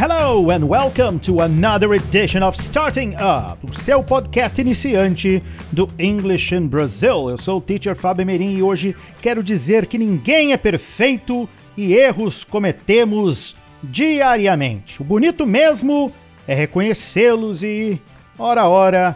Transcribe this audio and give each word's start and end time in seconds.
Hello 0.00 0.48
and 0.48 0.66
welcome 0.66 1.20
to 1.20 1.42
another 1.42 1.92
edition 1.92 2.42
of 2.42 2.56
Starting 2.56 3.14
Up, 3.16 3.58
o 3.62 3.70
seu 3.74 4.02
podcast 4.02 4.58
iniciante 4.58 5.42
do 5.70 5.90
English 5.98 6.54
in 6.54 6.68
Brazil. 6.68 7.28
Eu 7.28 7.36
sou 7.36 7.58
o 7.58 7.60
teacher 7.60 7.94
Fábio 7.94 8.24
Merim 8.24 8.56
e 8.56 8.62
hoje 8.62 8.96
quero 9.20 9.42
dizer 9.42 9.84
que 9.84 9.98
ninguém 9.98 10.54
é 10.54 10.56
perfeito 10.56 11.46
e 11.76 11.92
erros 11.92 12.44
cometemos 12.44 13.54
diariamente. 13.82 15.02
O 15.02 15.04
bonito 15.04 15.46
mesmo 15.46 16.10
é 16.48 16.54
reconhecê-los 16.54 17.62
e, 17.62 18.00
ora 18.38 18.66
ora, 18.68 19.14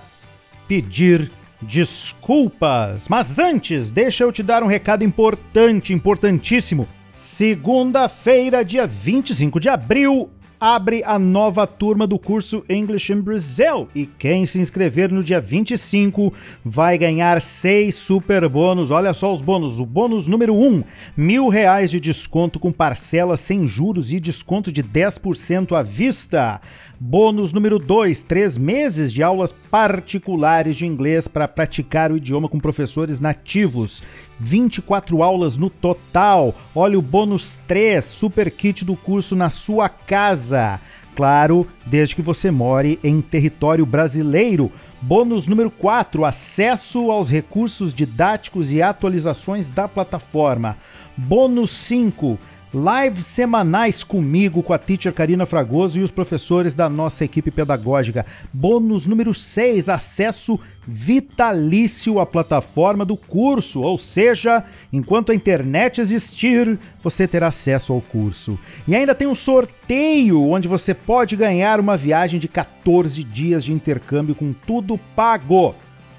pedir 0.69 1.33
desculpas. 1.63 3.09
Mas 3.09 3.39
antes, 3.39 3.91
deixa 3.91 4.23
eu 4.23 4.31
te 4.31 4.43
dar 4.43 4.63
um 4.63 4.67
recado 4.67 5.03
importante, 5.03 5.95
importantíssimo. 5.95 6.87
Segunda-feira, 7.15 8.63
dia 8.63 8.87
25 8.87 9.59
de 9.59 9.69
abril, 9.71 10.29
abre 10.65 11.03
a 11.05 11.19
nova 11.19 11.67
turma 11.67 12.07
do 12.07 12.19
curso 12.19 12.65
English 12.71 13.13
in 13.13 13.21
Brazil 13.21 13.87
e 13.95 14.07
quem 14.07 14.47
se 14.47 14.59
inscrever 14.59 15.13
no 15.13 15.23
dia 15.23 15.39
25 15.39 16.33
vai 16.65 16.97
ganhar 16.97 17.39
seis 17.43 17.97
super 17.97 18.49
bônus. 18.49 18.91
Olha 18.91 19.13
só 19.13 19.31
os 19.35 19.43
bônus. 19.43 19.79
O 19.79 19.85
bônus 19.85 20.27
número 20.27 20.55
1, 20.55 20.67
um, 20.67 20.83
mil 21.15 21.51
reais 21.51 21.91
de 21.91 22.01
desconto 22.01 22.59
com 22.59 22.73
parcela 22.73 23.37
sem 23.37 23.69
juros 23.69 24.11
e 24.11 24.19
desconto 24.19 24.73
de 24.73 24.83
10% 24.83 25.77
à 25.77 25.83
vista. 25.83 26.63
Bônus 26.99 27.53
número 27.53 27.79
2, 27.79 28.23
três 28.23 28.57
meses 28.57 29.13
de 29.13 29.23
aulas 29.23 29.53
particulares 29.53 30.77
de 30.77 30.87
inglês 30.87 31.29
para 31.29 31.47
praticar 31.47 32.11
o 32.11 32.17
idioma 32.17 32.49
com 32.49 32.59
professores 32.59 33.21
nativos. 33.21 34.03
24 34.39 35.23
aulas 35.23 35.57
no 35.57 35.71
total. 35.71 36.55
Olha 36.75 36.99
o 36.99 37.03
bônus 37.03 37.59
3, 37.67 38.05
super 38.05 38.51
kit 38.51 38.85
do 38.85 38.97
curso 38.97 39.35
na 39.37 39.51
sua 39.51 39.89
casa. 39.89 40.81
Claro, 41.15 41.67
desde 41.87 42.17
que 42.17 42.23
você 42.23 42.51
more 42.51 42.99
em 43.05 43.21
território 43.21 43.87
brasileiro. 43.87 44.71
Bônus 45.01 45.47
número 45.47 45.71
4, 45.71 46.25
acesso 46.25 47.11
aos 47.11 47.31
recursos 47.31 47.95
didáticos 47.95 48.73
e 48.73 48.83
atualizações 48.83 49.71
da 49.71 49.87
plataforma. 49.87 50.77
Bônus 51.17 51.71
5, 51.71 52.39
lives 52.75 53.25
semanais 53.25 54.03
comigo, 54.03 54.63
com 54.63 54.73
a 54.73 54.79
teacher 54.79 55.13
Karina 55.13 55.47
Fragoso 55.47 55.99
e 55.99 56.03
os 56.03 56.11
professores 56.11 56.75
da 56.75 56.89
nossa 56.89 57.25
equipe 57.25 57.51
pedagógica. 57.51 58.27
Bônus 58.53 59.07
número 59.07 59.33
6, 59.33 59.89
acesso 59.89 60.59
vitalício 60.87 62.19
à 62.19 62.27
plataforma 62.27 63.05
do 63.05 63.17
curso, 63.17 63.81
ou 63.81 63.97
seja, 63.97 64.65
enquanto 64.93 65.31
a 65.31 65.35
internet 65.35 66.01
existir, 66.01 66.79
você 67.03 67.27
terá 67.29 67.47
acesso 67.47 67.93
ao 67.93 68.01
curso. 68.01 68.59
E 68.87 68.95
ainda 68.95 69.15
tem 69.15 69.29
um 69.29 69.35
sorteio 69.35 70.43
onde 70.43 70.67
você 70.67 70.93
pode 70.93 71.37
ganhar 71.37 71.79
uma 71.79 71.97
viagem 71.97 72.41
de 72.41 72.49
14 72.49 73.23
dias 73.23 73.65
de 73.65 73.73
intercâmbio 73.73 74.35
com 74.35 74.53
tudo 74.53 74.99
pago. 75.17 75.75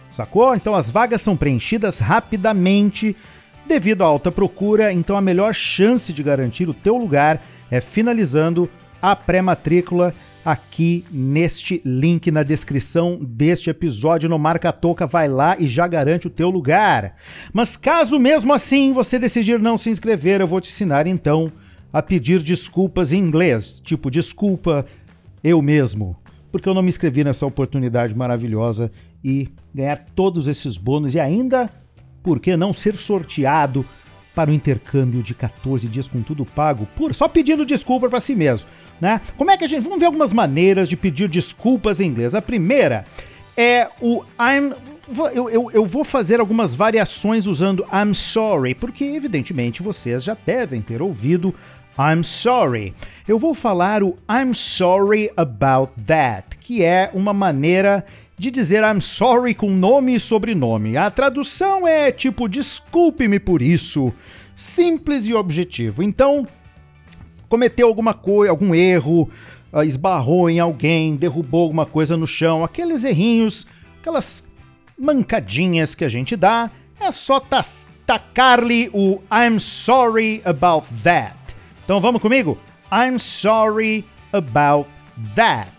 Sacou? 0.09 0.55
Então 0.55 0.73
as 0.73 0.89
vagas 0.89 1.21
são 1.21 1.35
preenchidas 1.35 1.99
rapidamente 1.99 3.15
Devido 3.67 4.03
à 4.03 4.05
alta 4.05 4.31
procura, 4.31 4.93
então 4.93 5.17
a 5.17 5.21
melhor 5.21 5.53
chance 5.53 6.13
de 6.13 6.21
garantir 6.21 6.69
o 6.69 6.73
teu 6.73 6.97
lugar 6.97 7.43
é 7.71 7.81
finalizando 7.81 8.69
a 9.01 9.15
pré-matrícula 9.15 10.13
aqui 10.45 11.03
neste 11.11 11.81
link 11.83 12.29
na 12.29 12.43
descrição 12.43 13.17
deste 13.19 13.71
episódio 13.71 14.29
no 14.29 14.37
Marca 14.37 14.71
Toca, 14.71 15.07
vai 15.07 15.27
lá 15.27 15.55
e 15.57 15.67
já 15.67 15.87
garante 15.87 16.27
o 16.27 16.29
teu 16.29 16.51
lugar. 16.51 17.15
Mas 17.51 17.75
caso 17.75 18.19
mesmo 18.19 18.53
assim 18.53 18.93
você 18.93 19.17
decidir 19.17 19.59
não 19.59 19.79
se 19.79 19.89
inscrever, 19.89 20.41
eu 20.41 20.47
vou 20.47 20.61
te 20.61 20.69
ensinar 20.69 21.07
então 21.07 21.51
a 21.91 22.03
pedir 22.03 22.43
desculpas 22.43 23.11
em 23.11 23.17
inglês, 23.17 23.81
tipo 23.83 24.11
desculpa 24.11 24.85
eu 25.43 25.59
mesmo, 25.59 26.15
porque 26.51 26.69
eu 26.69 26.73
não 26.75 26.83
me 26.83 26.89
inscrevi 26.89 27.23
nessa 27.23 27.47
oportunidade 27.47 28.15
maravilhosa 28.15 28.91
e 29.23 29.49
ganhar 29.73 29.97
todos 30.15 30.47
esses 30.47 30.77
bônus 30.77 31.15
e 31.15 31.19
ainda 31.19 31.67
por 32.25 32.39
que 32.39 32.57
não 32.57 32.73
ser 32.73 32.97
sorteado 32.97 33.85
para 34.33 34.49
o 34.49 34.53
intercâmbio 34.53 35.21
de 35.21 35.35
14 35.35 35.87
dias 35.87 36.07
com 36.07 36.23
tudo 36.23 36.43
pago, 36.43 36.87
por 36.95 37.13
só 37.13 37.27
pedindo 37.27 37.63
desculpa 37.63 38.09
para 38.09 38.19
si 38.19 38.35
mesmo, 38.35 38.67
né? 38.99 39.21
Como 39.37 39.51
é 39.51 39.57
que 39.57 39.63
a 39.63 39.67
gente 39.67 39.83
vamos 39.83 39.99
ver 39.99 40.07
algumas 40.07 40.33
maneiras 40.33 40.89
de 40.89 40.97
pedir 40.97 41.29
desculpas 41.29 41.99
em 41.99 42.07
inglês? 42.07 42.33
A 42.33 42.41
primeira 42.41 43.05
é 43.55 43.87
o 44.01 44.23
I'm 44.39 44.73
eu, 45.35 45.47
eu, 45.51 45.71
eu, 45.71 45.85
vou 45.85 46.03
fazer 46.03 46.39
algumas 46.39 46.73
variações 46.73 47.45
usando 47.45 47.85
I'm 47.93 48.15
sorry, 48.15 48.73
porque 48.73 49.03
evidentemente 49.03 49.83
vocês 49.83 50.23
já 50.23 50.35
devem 50.45 50.81
ter 50.81 50.99
ouvido 50.99 51.53
I'm 51.97 52.23
sorry. 52.23 52.93
Eu 53.27 53.37
vou 53.37 53.53
falar 53.53 54.01
o 54.01 54.17
I'm 54.27 54.53
sorry 54.55 55.29
about 55.37 55.93
that, 56.07 56.57
que 56.57 56.83
é 56.83 57.11
uma 57.13 57.33
maneira 57.33 58.03
de 58.37 58.51
dizer 58.51 58.83
I'm 58.83 59.01
sorry 59.01 59.53
com 59.53 59.69
nome 59.69 60.15
e 60.15 60.19
sobrenome. 60.19 60.97
A 60.97 61.09
tradução 61.09 61.87
é 61.87 62.11
tipo 62.11 62.49
desculpe-me 62.49 63.39
por 63.39 63.61
isso. 63.61 64.13
Simples 64.55 65.25
e 65.25 65.33
objetivo. 65.33 66.03
Então, 66.03 66.47
cometeu 67.47 67.87
alguma 67.87 68.13
coisa, 68.13 68.51
algum 68.51 68.73
erro, 68.73 69.29
ah, 69.71 69.85
esbarrou 69.85 70.49
em 70.49 70.59
alguém, 70.59 71.15
derrubou 71.15 71.63
alguma 71.63 71.85
coisa 71.85 72.15
no 72.15 72.25
chão, 72.27 72.63
aqueles 72.63 73.03
errinhos, 73.03 73.67
aquelas 73.99 74.47
mancadinhas 74.97 75.93
que 75.93 76.05
a 76.05 76.09
gente 76.09 76.35
dá, 76.35 76.71
é 76.99 77.11
só 77.11 77.41
tacar-lhe 78.05 78.89
o 78.93 79.21
I'm 79.31 79.59
sorry 79.59 80.41
about 80.45 80.87
that. 81.03 81.37
Então 81.83 81.99
vamos 81.99 82.21
comigo? 82.21 82.57
I'm 82.91 83.19
sorry 83.19 84.05
about 84.31 84.89
that. 85.35 85.71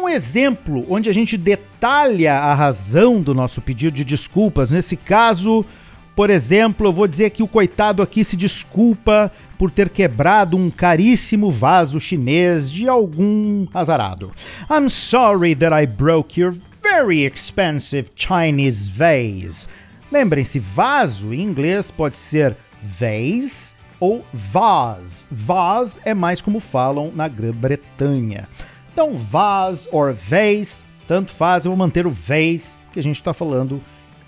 Um 0.00 0.08
exemplo 0.08 0.84
onde 0.88 1.08
a 1.08 1.12
gente 1.12 1.36
detalha 1.36 2.34
a 2.34 2.54
razão 2.54 3.20
do 3.22 3.34
nosso 3.34 3.60
pedido 3.60 3.94
de 3.94 4.04
desculpas. 4.04 4.70
Nesse 4.70 4.96
caso, 4.96 5.64
por 6.16 6.30
exemplo, 6.30 6.86
eu 6.88 6.92
vou 6.92 7.06
dizer 7.06 7.30
que 7.30 7.42
o 7.42 7.48
coitado 7.48 8.02
aqui 8.02 8.24
se 8.24 8.36
desculpa 8.36 9.30
por 9.58 9.70
ter 9.70 9.88
quebrado 9.88 10.56
um 10.56 10.70
caríssimo 10.70 11.50
vaso 11.50 12.00
chinês 12.00 12.70
de 12.70 12.88
algum 12.88 13.66
azarado. 13.72 14.30
I'm 14.70 14.88
sorry 14.88 15.54
that 15.54 15.74
I 15.74 15.86
broke 15.86 16.40
your 16.40 16.54
very 16.82 17.24
expensive 17.24 18.10
Chinese 18.16 18.90
vase. 18.90 19.68
Lembrem-se, 20.10 20.58
vaso 20.58 21.32
em 21.32 21.40
inglês 21.40 21.90
pode 21.90 22.18
ser 22.18 22.56
vase 22.82 23.74
ou 24.00 24.24
vase. 24.32 25.26
Vase 25.30 26.00
é 26.04 26.14
mais 26.14 26.40
como 26.40 26.58
falam 26.58 27.12
na 27.14 27.28
Grã-Bretanha. 27.28 28.48
Então, 29.02 29.16
vase 29.16 29.88
or 29.92 30.12
vase, 30.12 30.84
tanto 31.08 31.30
faz, 31.30 31.64
eu 31.64 31.70
vou 31.70 31.78
manter 31.78 32.06
o 32.06 32.10
vase, 32.10 32.76
que 32.92 33.00
a 33.00 33.02
gente 33.02 33.16
está 33.16 33.32
falando 33.32 33.80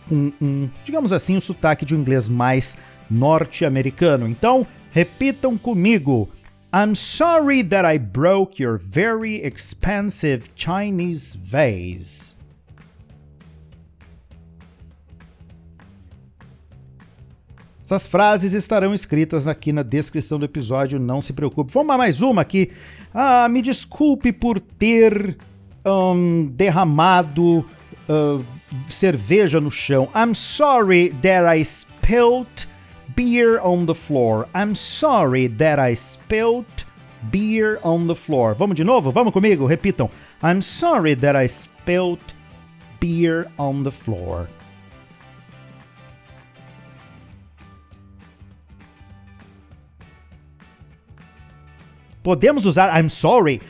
com 0.08 0.32
um, 0.40 0.66
digamos 0.82 1.12
assim, 1.12 1.36
um 1.36 1.42
sotaque 1.42 1.84
de 1.84 1.94
um 1.94 2.00
inglês 2.00 2.26
mais 2.26 2.78
norte-americano. 3.10 4.26
Então, 4.26 4.66
repitam 4.90 5.58
comigo. 5.58 6.26
I'm 6.74 6.94
sorry 6.94 7.62
that 7.64 7.86
I 7.86 7.98
broke 7.98 8.62
your 8.62 8.78
very 8.78 9.42
expensive 9.44 10.44
Chinese 10.56 11.36
vase. 11.36 12.36
Essas 17.92 18.06
frases 18.06 18.54
estarão 18.54 18.94
escritas 18.94 19.46
aqui 19.46 19.70
na 19.70 19.82
descrição 19.82 20.38
do 20.38 20.46
episódio, 20.46 20.98
não 20.98 21.20
se 21.20 21.34
preocupe. 21.34 21.74
Vamos 21.74 21.94
a 21.94 21.98
mais 21.98 22.22
uma 22.22 22.40
aqui. 22.40 22.70
Ah, 23.12 23.46
me 23.50 23.60
desculpe 23.60 24.32
por 24.32 24.58
ter 24.58 25.36
um, 25.84 26.46
derramado 26.46 27.58
uh, 28.08 28.42
cerveja 28.88 29.60
no 29.60 29.70
chão. 29.70 30.08
I'm 30.14 30.34
sorry 30.34 31.10
that 31.20 31.44
I 31.46 31.62
spilled 31.62 32.66
beer 33.14 33.60
on 33.62 33.84
the 33.84 33.94
floor. 33.94 34.48
I'm 34.54 34.74
sorry 34.74 35.50
that 35.58 35.78
I 35.78 35.94
spilled 35.94 36.86
beer 37.30 37.78
on 37.84 38.06
the 38.06 38.16
floor. 38.16 38.54
Vamos 38.54 38.74
de 38.74 38.84
novo? 38.84 39.12
Vamos 39.12 39.34
comigo? 39.34 39.66
Repitam. 39.66 40.08
I'm 40.42 40.62
sorry 40.62 41.14
that 41.16 41.36
I 41.36 41.46
spilled 41.46 42.24
beer 42.98 43.50
on 43.58 43.82
the 43.82 43.92
floor. 43.92 44.48
Podemos 52.22 52.64
usar 52.66 52.98
I'm 52.98 53.08
sorry? 53.08 53.60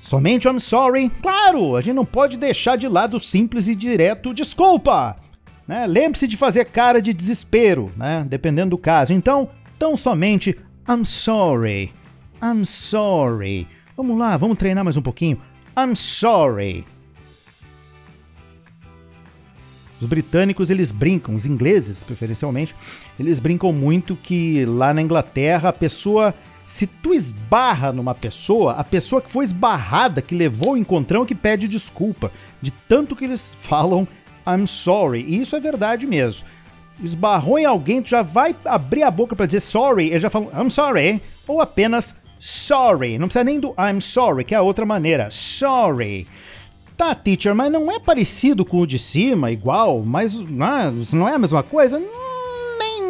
Somente 0.00 0.48
I'm 0.48 0.60
sorry? 0.60 1.10
Claro, 1.20 1.76
a 1.76 1.80
gente 1.80 1.94
não 1.94 2.04
pode 2.04 2.36
deixar 2.36 2.76
de 2.76 2.88
lado 2.88 3.18
simples 3.20 3.68
e 3.68 3.74
direto 3.74 4.32
desculpa. 4.32 5.16
Né? 5.66 5.86
Lembre-se 5.86 6.26
de 6.26 6.36
fazer 6.36 6.64
cara 6.66 7.02
de 7.02 7.12
desespero, 7.12 7.92
né? 7.96 8.24
dependendo 8.28 8.70
do 8.70 8.78
caso. 8.78 9.12
Então, 9.12 9.50
tão 9.78 9.96
somente 9.96 10.56
I'm 10.88 11.04
sorry. 11.04 11.92
I'm 12.42 12.64
sorry. 12.64 13.66
Vamos 13.96 14.16
lá, 14.16 14.36
vamos 14.36 14.56
treinar 14.56 14.84
mais 14.84 14.96
um 14.96 15.02
pouquinho. 15.02 15.38
I'm 15.76 15.94
sorry. 15.94 16.84
Os 20.00 20.06
britânicos 20.06 20.70
eles 20.70 20.92
brincam, 20.92 21.34
os 21.34 21.44
ingleses 21.44 22.04
preferencialmente, 22.04 22.74
eles 23.18 23.40
brincam 23.40 23.72
muito 23.72 24.14
que 24.14 24.64
lá 24.64 24.94
na 24.94 25.02
Inglaterra 25.02 25.70
a 25.70 25.72
pessoa 25.72 26.32
se 26.68 26.86
tu 26.86 27.14
esbarra 27.14 27.94
numa 27.94 28.14
pessoa, 28.14 28.72
a 28.72 28.84
pessoa 28.84 29.22
que 29.22 29.30
foi 29.30 29.42
esbarrada, 29.42 30.20
que 30.20 30.34
levou 30.34 30.72
o 30.72 30.76
encontrão, 30.76 31.24
que 31.24 31.34
pede 31.34 31.66
desculpa. 31.66 32.30
De 32.60 32.70
tanto 32.70 33.16
que 33.16 33.24
eles 33.24 33.54
falam 33.62 34.06
I'm 34.46 34.66
sorry. 34.66 35.24
E 35.26 35.40
isso 35.40 35.56
é 35.56 35.60
verdade 35.60 36.06
mesmo. 36.06 36.46
Esbarrou 37.02 37.58
em 37.58 37.64
alguém, 37.64 38.02
tu 38.02 38.10
já 38.10 38.20
vai 38.20 38.54
abrir 38.66 39.02
a 39.02 39.10
boca 39.10 39.34
para 39.34 39.46
dizer 39.46 39.60
sorry, 39.60 40.08
eles 40.08 40.20
já 40.20 40.28
falam 40.28 40.50
I'm 40.52 40.68
sorry, 40.68 41.22
ou 41.46 41.62
apenas 41.62 42.20
sorry. 42.38 43.16
Não 43.16 43.28
precisa 43.28 43.44
nem 43.44 43.58
do 43.58 43.74
I'm 43.78 44.02
sorry, 44.02 44.44
que 44.44 44.54
é 44.54 44.58
a 44.58 44.62
outra 44.62 44.84
maneira. 44.84 45.30
Sorry. 45.30 46.26
Tá, 46.98 47.14
teacher, 47.14 47.54
mas 47.54 47.72
não 47.72 47.90
é 47.90 47.98
parecido 47.98 48.62
com 48.62 48.80
o 48.80 48.86
de 48.86 48.98
cima, 48.98 49.50
igual, 49.50 50.02
mas 50.02 50.34
não 50.38 51.26
é 51.26 51.34
a 51.34 51.38
mesma 51.38 51.62
coisa? 51.62 51.98
Nem, 51.98 52.10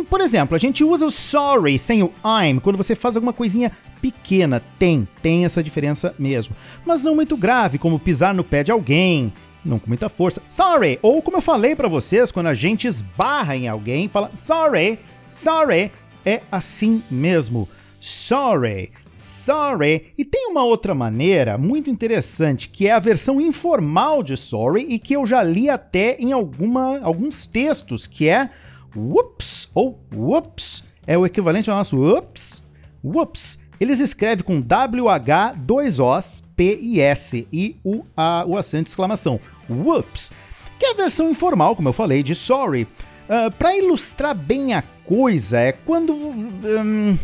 por 0.08 0.20
exemplo, 0.20 0.54
a 0.54 0.58
gente 0.58 0.82
usa 0.82 1.06
o 1.06 1.10
sorry 1.10 1.78
sem 1.78 2.02
o 2.02 2.12
I'm 2.24 2.60
quando 2.60 2.76
você 2.76 2.94
faz 2.94 3.16
alguma 3.16 3.32
coisinha 3.32 3.72
pequena. 4.00 4.62
Tem, 4.78 5.06
tem 5.20 5.44
essa 5.44 5.62
diferença 5.62 6.14
mesmo. 6.18 6.56
Mas 6.84 7.04
não 7.04 7.14
muito 7.14 7.36
grave, 7.36 7.78
como 7.78 7.98
pisar 7.98 8.34
no 8.34 8.44
pé 8.44 8.64
de 8.64 8.72
alguém, 8.72 9.32
não 9.64 9.78
com 9.78 9.88
muita 9.88 10.08
força. 10.08 10.42
Sorry! 10.48 10.98
Ou 11.02 11.20
como 11.20 11.36
eu 11.36 11.42
falei 11.42 11.76
para 11.76 11.88
vocês, 11.88 12.32
quando 12.32 12.46
a 12.46 12.54
gente 12.54 12.86
esbarra 12.86 13.56
em 13.56 13.68
alguém, 13.68 14.08
fala 14.08 14.30
sorry, 14.34 14.98
sorry. 15.30 15.92
É 16.24 16.42
assim 16.50 17.02
mesmo. 17.10 17.68
Sorry. 18.00 18.90
Sorry. 19.18 20.12
E 20.16 20.24
tem 20.24 20.46
uma 20.48 20.64
outra 20.64 20.94
maneira 20.94 21.58
muito 21.58 21.90
interessante, 21.90 22.68
que 22.68 22.86
é 22.86 22.92
a 22.92 22.98
versão 22.98 23.40
informal 23.40 24.22
de 24.22 24.36
sorry 24.36 24.86
e 24.88 24.98
que 24.98 25.14
eu 25.14 25.26
já 25.26 25.42
li 25.42 25.68
até 25.68 26.16
em 26.18 26.32
alguma, 26.32 27.00
alguns 27.00 27.46
textos, 27.46 28.06
que 28.06 28.28
é 28.28 28.50
whoops 28.96 29.70
ou 29.74 29.98
whoops. 30.14 30.84
É 31.06 31.16
o 31.16 31.24
equivalente 31.24 31.70
ao 31.70 31.76
nosso 31.76 31.96
whoops. 31.96 32.62
Whoops. 33.02 33.60
Eles 33.80 34.00
escrevem 34.00 34.44
com 34.44 34.60
W-H, 34.60 35.54
dois 35.58 36.00
Os, 36.00 36.44
P 36.56 36.78
e 36.80 37.00
S 37.00 37.46
e 37.52 37.76
o, 37.84 38.04
a, 38.16 38.44
o 38.46 38.56
acento 38.56 38.84
de 38.84 38.90
exclamação. 38.90 39.40
Whoops. 39.70 40.32
Que 40.78 40.86
é 40.86 40.90
a 40.90 40.94
versão 40.94 41.30
informal, 41.30 41.76
como 41.76 41.88
eu 41.88 41.92
falei, 41.92 42.22
de 42.22 42.34
sorry. 42.34 42.82
Uh, 42.82 42.86
ah, 43.28 43.50
Para 43.50 43.76
ilustrar 43.76 44.34
bem 44.34 44.74
a 44.74 44.82
coisa, 45.04 45.58
é 45.60 45.72
quando. 45.72 46.12
Um, 46.12 47.16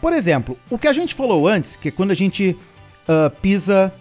por 0.00 0.12
exemplo, 0.12 0.58
o 0.68 0.78
que 0.78 0.88
a 0.88 0.92
gente 0.92 1.14
falou 1.14 1.46
antes, 1.48 1.76
que 1.76 1.88
é 1.88 1.90
quando 1.90 2.10
a 2.10 2.14
gente 2.14 2.56
uh, 3.08 3.30
pisa, 3.40 3.92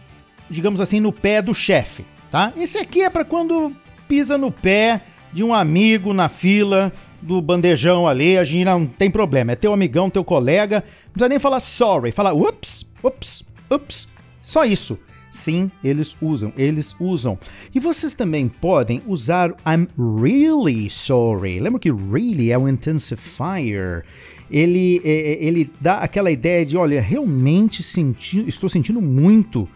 digamos 0.50 0.82
assim, 0.82 1.00
no 1.00 1.14
pé 1.14 1.42
do 1.42 1.54
chefe, 1.54 2.06
tá? 2.30 2.52
Esse 2.58 2.78
aqui 2.78 3.02
é 3.02 3.10
para 3.10 3.24
quando 3.24 3.74
pisa 4.08 4.38
no 4.38 4.52
pé 4.52 5.02
de 5.34 5.44
um 5.44 5.54
amigo 5.54 6.14
na 6.14 6.30
fila 6.30 6.92
do 7.22 7.42
bandejão 7.42 8.08
ali, 8.08 8.38
a 8.38 8.44
gente 8.44 8.66
não 8.66 8.86
tem 8.86 9.10
problema. 9.10 9.54
É 9.54 9.56
teu 9.56 9.74
amigão, 9.74 10.10
teu 10.10 10.24
colega, 10.24 10.84
não 11.06 11.14
precisa 11.14 11.30
nem 11.30 11.40
falar 11.40 11.60
sorry, 11.60 12.12
fala 12.12 12.34
ups, 12.34 12.86
ups, 13.04 13.44
ups. 13.72 14.10
Só 14.42 14.64
isso. 14.66 15.00
Sim, 15.32 15.72
eles 15.84 16.16
usam, 16.22 16.54
eles 16.56 16.96
usam. 17.00 17.40
E 17.74 17.80
vocês 17.80 18.14
também 18.14 18.48
podem 18.48 19.02
usar 19.08 19.50
I'm 19.66 19.88
really 19.98 20.92
sorry. 20.92 21.60
Lembra 21.60 21.80
que 21.80 21.92
really 21.92 22.52
é 22.52 22.58
um 22.58 22.70
intensifier? 22.70 24.04
Ele, 24.52 25.02
é, 25.04 25.32
é, 25.32 25.44
ele 25.44 25.72
dá 25.82 25.96
aquela 25.96 26.30
ideia 26.30 26.64
de, 26.64 26.78
olha, 26.78 27.02
realmente 27.02 27.82
senti, 27.82 28.48
estou 28.48 28.70
sentindo 28.70 29.02
muito 29.02 29.68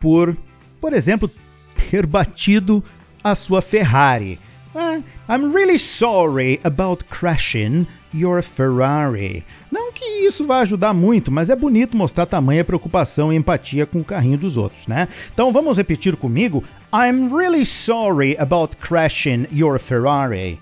por, 0.00 0.34
por 0.80 0.94
exemplo, 0.94 1.30
ter 1.90 2.06
batido 2.06 2.82
a 3.22 3.34
sua 3.34 3.60
Ferrari. 3.60 4.38
Uh, 4.76 5.00
I'm 5.26 5.54
really 5.54 5.78
sorry 5.78 6.60
about 6.62 7.06
crashing 7.06 7.86
your 8.12 8.42
Ferrari. 8.42 9.42
Não 9.72 9.90
que 9.90 10.04
isso 10.04 10.46
vá 10.46 10.58
ajudar 10.58 10.92
muito, 10.92 11.32
mas 11.32 11.48
é 11.48 11.56
bonito 11.56 11.96
mostrar 11.96 12.26
tamanha 12.26 12.62
preocupação 12.62 13.32
e 13.32 13.36
empatia 13.36 13.86
com 13.86 14.00
o 14.00 14.04
carrinho 14.04 14.36
dos 14.36 14.58
outros, 14.58 14.86
né? 14.86 15.08
Então 15.32 15.50
vamos 15.50 15.78
repetir 15.78 16.14
comigo. 16.16 16.62
I'm 16.92 17.34
really 17.34 17.64
sorry 17.64 18.36
about 18.38 18.76
crashing 18.76 19.46
your 19.50 19.78
Ferrari. 19.78 20.60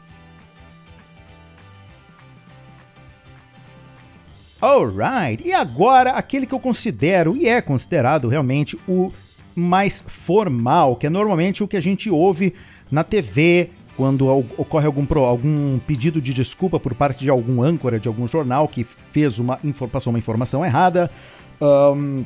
Alright, 4.62 5.42
e 5.44 5.52
agora 5.52 6.12
aquele 6.12 6.46
que 6.46 6.54
eu 6.54 6.60
considero 6.60 7.36
e 7.36 7.48
é 7.48 7.60
considerado 7.60 8.28
realmente 8.28 8.78
o 8.86 9.12
mais 9.56 10.04
formal, 10.06 10.94
que 10.94 11.08
é 11.08 11.10
normalmente 11.10 11.64
o 11.64 11.68
que 11.68 11.76
a 11.76 11.82
gente 11.82 12.08
ouve 12.08 12.54
na 12.92 13.02
TV, 13.02 13.70
quando 13.96 14.28
ocorre 14.28 14.86
algum, 14.86 15.06
algum 15.24 15.78
pedido 15.78 16.20
de 16.20 16.34
desculpa 16.34 16.80
por 16.80 16.94
parte 16.94 17.20
de 17.20 17.30
algum 17.30 17.62
âncora 17.62 17.98
de 18.00 18.08
algum 18.08 18.26
jornal 18.26 18.66
que 18.66 18.84
fez 18.84 19.38
uma 19.38 19.58
passou 19.90 20.12
uma 20.12 20.18
informação 20.18 20.64
errada. 20.64 21.10
Um, 21.60 22.24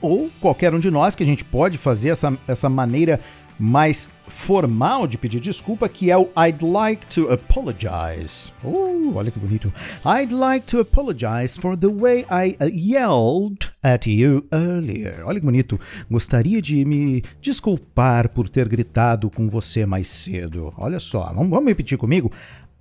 ou 0.00 0.30
qualquer 0.40 0.74
um 0.74 0.80
de 0.80 0.90
nós 0.90 1.14
que 1.14 1.22
a 1.22 1.26
gente 1.26 1.44
pode 1.44 1.78
fazer 1.78 2.10
essa, 2.10 2.36
essa 2.46 2.68
maneira 2.68 3.18
mais 3.58 4.08
formal 4.26 5.06
de 5.06 5.18
pedir 5.18 5.40
desculpa, 5.40 5.88
que 5.88 6.10
é 6.10 6.16
o 6.16 6.28
I'd 6.36 6.64
like 6.64 7.06
to 7.08 7.32
apologize. 7.32 8.52
Oh, 8.62 9.12
olha 9.14 9.30
que 9.30 9.38
bonito. 9.38 9.72
I'd 10.04 10.32
like 10.32 10.66
to 10.66 10.80
apologize 10.80 11.58
for 11.58 11.76
the 11.76 11.88
way 11.88 12.26
I 12.30 12.56
uh, 12.60 12.68
yelled 12.72 13.70
at 13.82 14.06
you 14.06 14.44
earlier. 14.52 15.22
Olha 15.24 15.38
que 15.38 15.46
bonito. 15.46 15.78
Gostaria 16.10 16.60
de 16.60 16.84
me 16.84 17.22
desculpar 17.40 18.28
por 18.30 18.48
ter 18.48 18.68
gritado 18.68 19.30
com 19.30 19.48
você 19.48 19.86
mais 19.86 20.08
cedo. 20.08 20.72
Olha 20.76 20.98
só, 20.98 21.32
vamos, 21.34 21.50
vamos 21.50 21.66
repetir 21.66 21.98
comigo? 21.98 22.32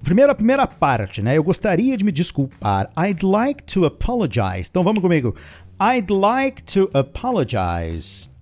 Primeiro, 0.04 0.32
a 0.32 0.36
primeira 0.36 0.68
parte, 0.68 1.22
né? 1.22 1.38
Eu 1.38 1.44
gostaria 1.44 1.96
de 1.96 2.04
me 2.04 2.12
desculpar. 2.12 2.90
I'd 2.98 3.24
like 3.24 3.64
to 3.64 3.86
apologize. 3.86 4.68
Então 4.70 4.84
vamos 4.84 5.02
comigo. 5.02 5.34
I'd 5.80 6.12
like 6.12 6.64
to 6.64 6.90
apologize. 6.94 8.33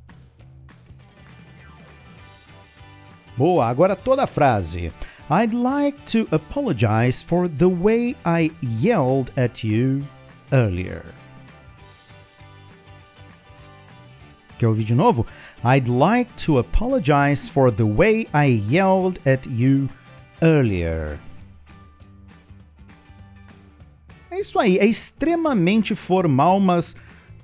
Boa, 3.42 3.66
agora 3.66 3.96
toda 3.96 4.22
a 4.22 4.28
frase. 4.28 4.92
I'd 5.28 5.52
like 5.52 5.98
to 6.12 6.28
apologize 6.32 7.24
for 7.24 7.48
the 7.48 7.68
way 7.68 8.16
I 8.24 8.52
yelled 8.62 9.32
at 9.36 9.64
you 9.64 10.06
earlier. 10.52 11.04
Quer 14.60 14.68
ouvir 14.68 14.84
de 14.84 14.94
novo? 14.94 15.26
I'd 15.64 15.88
like 15.88 16.30
to 16.46 16.60
apologize 16.60 17.50
for 17.50 17.72
the 17.72 17.84
way 17.84 18.28
I 18.32 18.46
yelled 18.46 19.20
at 19.26 19.50
you 19.50 19.90
earlier. 20.40 21.18
É 24.30 24.40
isso 24.40 24.60
aí, 24.60 24.78
é 24.78 24.86
extremamente 24.86 25.96
formal, 25.96 26.60
mas 26.60 26.96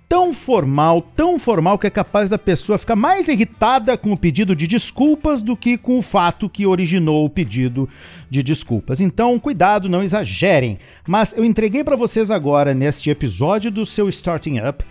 tão 0.07 0.33
formal, 0.33 1.01
tão 1.01 1.37
formal 1.37 1.77
que 1.77 1.87
é 1.87 1.89
capaz 1.89 2.29
da 2.29 2.37
pessoa 2.37 2.77
ficar 2.77 2.95
mais 2.95 3.27
irritada 3.27 3.97
com 3.97 4.11
o 4.11 4.17
pedido 4.17 4.55
de 4.55 4.65
desculpas 4.65 5.41
do 5.41 5.55
que 5.55 5.77
com 5.77 5.99
o 5.99 6.01
fato 6.01 6.49
que 6.49 6.65
originou 6.65 7.25
o 7.25 7.29
pedido 7.29 7.89
de 8.29 8.41
desculpas. 8.41 9.01
Então, 9.01 9.37
cuidado, 9.37 9.89
não 9.89 10.01
exagerem. 10.01 10.79
Mas 11.05 11.35
eu 11.35 11.43
entreguei 11.43 11.83
para 11.83 11.95
vocês 11.95 12.31
agora 12.31 12.73
neste 12.73 13.09
episódio 13.09 13.69
do 13.69 13.85
seu 13.85 14.07
Starting 14.07 14.59
Up 14.59 14.83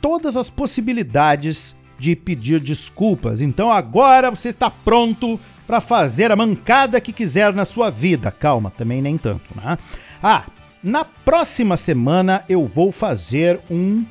todas 0.00 0.36
as 0.36 0.48
possibilidades 0.48 1.76
de 1.98 2.16
pedir 2.16 2.60
desculpas. 2.60 3.40
Então 3.42 3.70
agora 3.70 4.30
você 4.30 4.48
está 4.48 4.70
pronto 4.70 5.38
para 5.66 5.80
fazer 5.80 6.32
a 6.32 6.36
mancada 6.36 7.00
que 7.00 7.12
quiser 7.12 7.52
na 7.52 7.66
sua 7.66 7.90
vida. 7.90 8.30
Calma, 8.30 8.70
também 8.70 9.02
nem 9.02 9.18
tanto, 9.18 9.54
né? 9.54 9.76
Ah, 10.22 10.44
na 10.82 11.04
próxima 11.04 11.76
semana 11.76 12.42
eu 12.48 12.66
vou 12.66 12.90
fazer 12.90 13.60
um 13.70 14.04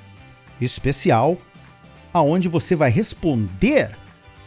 especial 0.62 1.38
aonde 2.14 2.48
você 2.48 2.76
vai 2.76 2.90
responder 2.90 3.96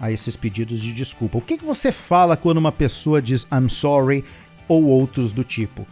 a 0.01 0.11
esses 0.11 0.35
pedidos 0.35 0.81
de 0.81 0.93
desculpa. 0.93 1.39
O 1.39 1.41
que, 1.41 1.57
que 1.57 1.65
você 1.65 1.93
fala 1.93 2.37
quando 2.37 2.59
uma 2.59 2.73
pessoa 2.73 3.23
diz 3.23 3.47
I'm 3.53 3.69
sorry 3.69 4.25
ou 4.67 4.85
outros 4.85 5.33
do 5.33 5.45
tipo? 5.45 5.87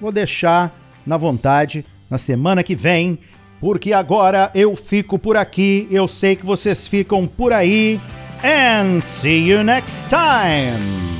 Vou 0.00 0.12
deixar 0.12 0.78
na 1.06 1.16
vontade 1.16 1.84
na 2.10 2.18
semana 2.18 2.62
que 2.62 2.74
vem, 2.74 3.18
porque 3.58 3.92
agora 3.92 4.50
eu 4.54 4.76
fico 4.76 5.18
por 5.18 5.36
aqui, 5.36 5.88
eu 5.90 6.06
sei 6.06 6.36
que 6.36 6.44
vocês 6.44 6.86
ficam 6.86 7.26
por 7.26 7.52
aí. 7.52 8.00
And 8.44 9.00
see 9.00 9.48
you 9.48 9.64
next 9.64 10.06
time! 10.08 11.15